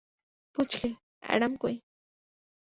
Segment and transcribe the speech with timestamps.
[0.55, 0.89] পুচকে
[1.21, 1.75] অ্যাডাম কই?